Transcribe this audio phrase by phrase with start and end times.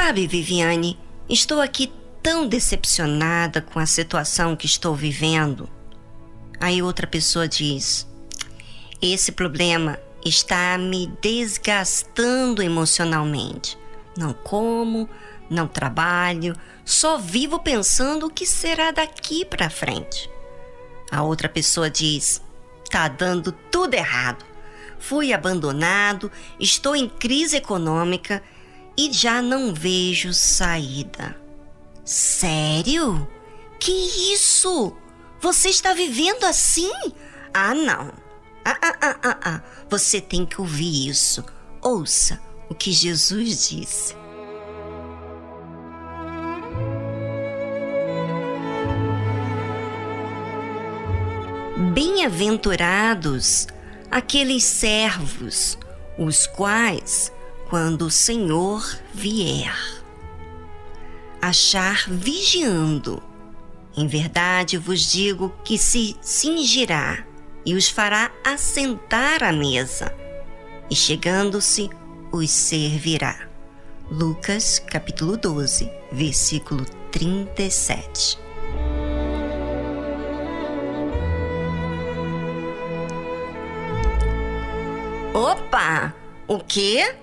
[0.00, 0.96] Sabe, Viviane,
[1.28, 1.92] estou aqui
[2.22, 5.68] tão decepcionada com a situação que estou vivendo.
[6.60, 8.06] Aí outra pessoa diz:
[9.02, 13.76] Esse problema está me desgastando emocionalmente.
[14.16, 15.10] Não como,
[15.50, 20.30] não trabalho, só vivo pensando o que será daqui para frente.
[21.10, 22.40] A outra pessoa diz:
[22.88, 24.44] Tá dando tudo errado.
[25.00, 28.40] Fui abandonado, estou em crise econômica
[28.98, 31.40] e já não vejo saída.
[32.04, 33.28] Sério?
[33.78, 33.92] Que
[34.32, 34.92] isso?
[35.40, 36.90] Você está vivendo assim?
[37.54, 38.12] Ah, não.
[38.64, 39.62] Ah, ah, ah, ah, ah.
[39.88, 41.44] Você tem que ouvir isso.
[41.80, 44.16] Ouça o que Jesus disse.
[51.94, 53.68] Bem-aventurados
[54.10, 55.78] aqueles servos,
[56.18, 57.32] os quais,
[57.68, 59.76] quando o Senhor vier,
[61.40, 63.22] achar vigiando.
[63.96, 67.24] Em verdade vos digo que se cingirá
[67.66, 70.14] e os fará assentar à mesa,
[70.90, 71.90] e chegando-se,
[72.32, 73.48] os servirá.
[74.10, 78.38] Lucas capítulo 12, versículo 37.
[85.34, 86.14] Opa!
[86.46, 87.14] O quê?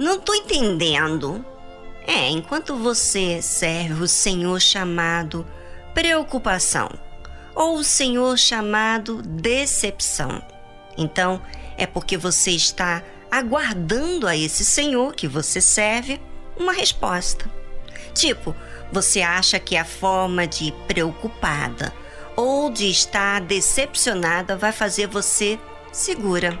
[0.00, 1.44] Não tô entendendo.
[2.06, 5.46] É, enquanto você serve o Senhor chamado
[5.92, 6.88] preocupação
[7.54, 10.42] ou o Senhor chamado decepção,
[10.96, 11.42] então
[11.76, 16.18] é porque você está aguardando a esse Senhor que você serve
[16.56, 17.44] uma resposta.
[18.14, 18.56] Tipo,
[18.90, 21.92] você acha que a forma de preocupada
[22.34, 25.60] ou de estar decepcionada vai fazer você
[25.92, 26.58] segura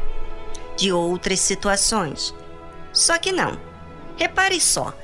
[0.76, 2.34] de outras situações.
[2.92, 3.58] Só que não.
[4.16, 4.94] Repare só: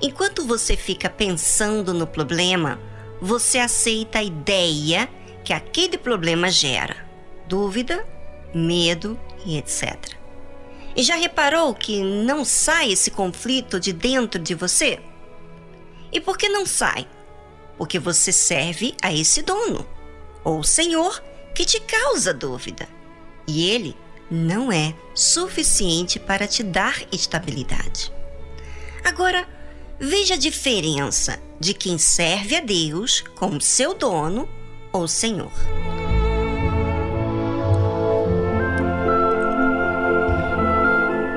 [0.00, 2.78] enquanto você fica pensando no problema,
[3.20, 5.08] você aceita a ideia
[5.44, 7.08] que aquele problema gera
[7.50, 8.06] dúvida,
[8.54, 10.14] medo e etc.
[10.94, 15.00] E já reparou que não sai esse conflito de dentro de você?
[16.12, 17.08] E por que não sai?
[17.76, 19.86] Porque você serve a esse dono,
[20.44, 21.22] ou senhor,
[21.54, 22.88] que te causa dúvida.
[23.46, 23.96] E ele
[24.30, 28.12] não é suficiente para te dar estabilidade.
[29.04, 29.46] Agora,
[29.98, 34.48] veja a diferença de quem serve a Deus como seu dono
[34.92, 35.52] ou senhor.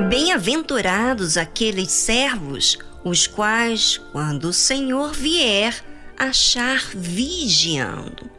[0.10, 5.84] Bem-aventurados aqueles servos, os quais, quando o Senhor vier,
[6.16, 8.30] achar vigiando.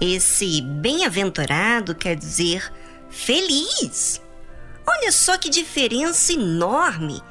[0.00, 2.72] Esse bem-aventurado quer dizer
[3.10, 4.20] feliz.
[4.86, 7.22] Olha só que diferença enorme.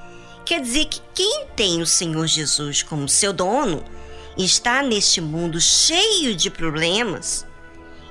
[0.45, 3.83] Quer dizer que quem tem o Senhor Jesus como seu dono
[4.37, 7.45] está neste mundo cheio de problemas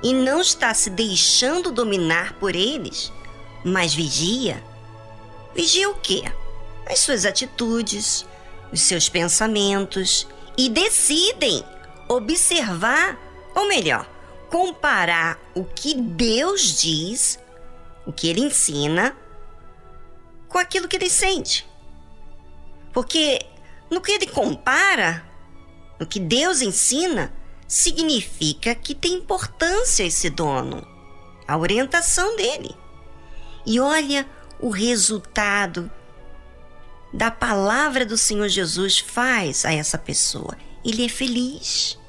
[0.03, 3.11] e não está se deixando dominar por eles,
[3.63, 4.63] mas vigia.
[5.55, 6.23] Vigia o quê?
[6.85, 8.25] As suas atitudes,
[8.71, 10.27] os seus pensamentos
[10.57, 11.63] e decidem
[12.07, 13.17] observar,
[13.55, 14.07] ou melhor,
[14.49, 17.39] comparar o que Deus diz
[18.07, 19.15] o que ele ensina
[20.47, 21.67] com aquilo que ele sente.
[22.93, 23.45] Porque
[23.91, 25.23] no que ele compara,
[25.99, 27.33] no que Deus ensina,
[27.67, 30.87] significa que tem importância esse dono,
[31.45, 32.73] a orientação dele.
[33.65, 34.25] E olha
[34.59, 35.91] o resultado
[37.13, 40.57] da palavra do Senhor Jesus faz a essa pessoa.
[40.83, 41.99] Ele é feliz.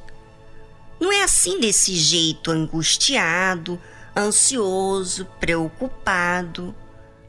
[1.00, 3.80] Não é assim desse jeito angustiado,
[4.18, 6.74] ansioso, preocupado.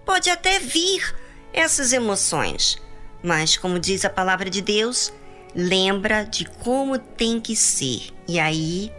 [0.06, 1.16] Pode até vir
[1.54, 2.82] essas emoções,
[3.24, 5.14] mas, como diz a palavra de Deus,
[5.56, 8.92] lembra de como tem que ser e aí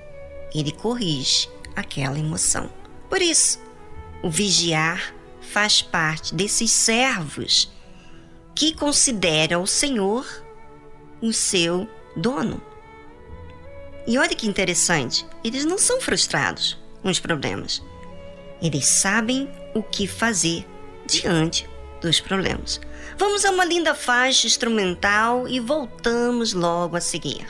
[0.55, 2.71] ele corrige aquela emoção.
[3.09, 3.61] Por isso,
[4.23, 7.73] o vigiar faz parte desses servos
[8.55, 10.27] que consideram o Senhor
[11.21, 12.63] o seu dono.
[14.07, 17.83] E olha que interessante, eles não são frustrados nos problemas.
[18.63, 20.67] Eles sabem o que fazer
[21.07, 21.69] diante
[22.01, 22.81] dos problemas.
[23.17, 27.47] Vamos a uma linda faixa instrumental e voltamos logo a seguir.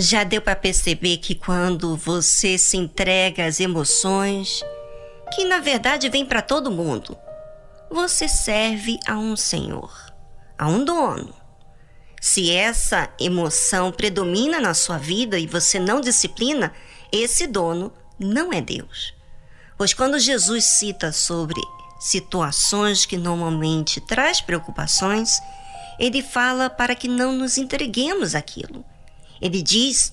[0.00, 4.64] Já deu para perceber que quando você se entrega às emoções,
[5.34, 7.18] que na verdade vem para todo mundo,
[7.90, 9.92] você serve a um senhor,
[10.58, 11.34] a um dono.
[12.18, 16.72] Se essa emoção predomina na sua vida e você não disciplina,
[17.12, 19.12] esse dono não é Deus.
[19.76, 21.60] Pois quando Jesus cita sobre
[22.00, 25.38] situações que normalmente traz preocupações,
[25.98, 28.82] ele fala para que não nos entreguemos àquilo.
[29.40, 30.12] Ele diz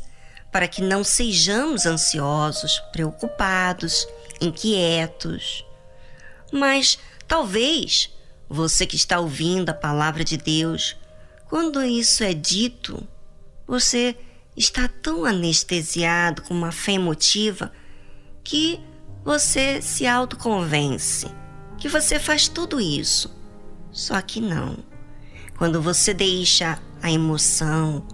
[0.51, 4.07] para que não sejamos ansiosos, preocupados,
[4.39, 5.65] inquietos.
[6.51, 6.97] Mas
[7.27, 8.09] talvez
[8.49, 10.95] você que está ouvindo a palavra de Deus,
[11.49, 13.05] quando isso é dito,
[13.67, 14.15] você
[14.55, 17.71] está tão anestesiado com uma fé emotiva
[18.43, 18.79] que
[19.23, 21.27] você se autoconvence
[21.77, 23.33] que você faz tudo isso.
[23.91, 24.77] Só que não.
[25.57, 28.05] Quando você deixa a emoção,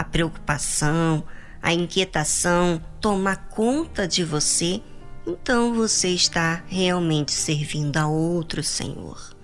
[0.00, 1.22] a preocupação,
[1.60, 4.80] a inquietação tomar conta de você,
[5.26, 9.36] então você está realmente servindo a outro Senhor.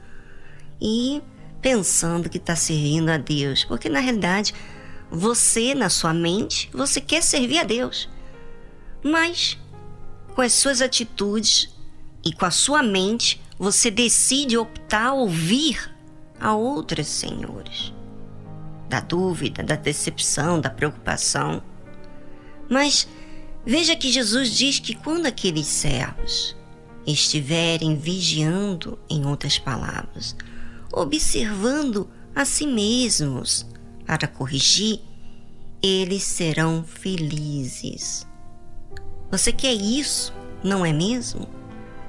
[0.81, 1.23] E
[1.61, 4.55] pensando que está servindo a Deus, porque na realidade
[5.11, 8.09] você, na sua mente, você quer servir a Deus.
[9.05, 9.59] Mas
[10.35, 11.69] com as suas atitudes
[12.25, 15.95] e com a sua mente, você decide optar ouvir
[16.41, 17.93] a outros senhores.
[18.89, 21.63] Da dúvida, da decepção, da preocupação.
[22.69, 23.09] Mas
[23.65, 26.57] veja que Jesus diz que quando aqueles servos
[27.07, 30.37] estiverem vigiando, em outras palavras,
[30.93, 33.67] observando a si mesmos
[34.05, 35.01] para corrigir,
[35.83, 38.27] eles serão felizes.
[39.31, 41.49] Você quer isso, não é mesmo?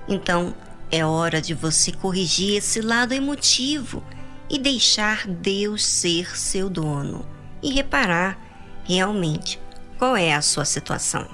[0.08, 0.54] Então,
[0.92, 4.04] é hora de você corrigir esse lado emotivo
[4.50, 7.26] e deixar Deus ser seu dono
[7.62, 8.38] e reparar
[8.86, 9.60] realmente
[9.98, 11.28] qual é a sua situação.